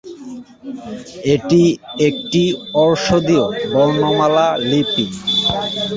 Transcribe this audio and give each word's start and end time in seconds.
এটি 1.33 1.61
একটি 2.07 2.43
অশব্দীয় 2.81 3.43
বর্ণমালা 3.73 4.47
লিপি। 4.69 5.05